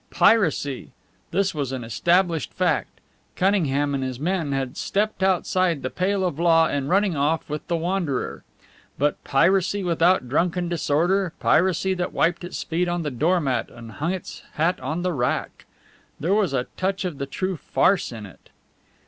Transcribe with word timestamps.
Piracy! 0.09 0.93
This 1.29 1.53
was 1.53 1.71
an 1.71 1.83
established 1.83 2.51
fact. 2.55 2.99
Cunningham 3.35 3.93
and 3.93 4.03
his 4.03 4.19
men 4.19 4.51
had 4.51 4.75
stepped 4.75 5.21
outside 5.21 5.83
the 5.83 5.91
pale 5.91 6.25
of 6.25 6.39
law 6.39 6.67
in 6.67 6.87
running 6.87 7.15
off 7.15 7.47
with 7.47 7.67
the 7.67 7.75
Wanderer. 7.77 8.43
But 8.97 9.23
piracy 9.23 9.83
without 9.83 10.27
drunken 10.27 10.67
disorder, 10.69 11.33
piracy 11.39 11.93
that 11.93 12.13
wiped 12.13 12.43
its 12.43 12.63
feet 12.63 12.87
on 12.87 13.03
the 13.03 13.11
doormat 13.11 13.69
and 13.69 13.91
hung 13.91 14.11
its 14.13 14.41
hat 14.53 14.79
on 14.79 15.03
the 15.03 15.13
rack! 15.13 15.67
There 16.19 16.33
was 16.33 16.51
a 16.51 16.65
touch 16.77 17.05
of 17.05 17.19
the 17.19 17.27
true 17.27 17.55
farce 17.55 18.11
in 18.11 18.25
it. 18.25 18.49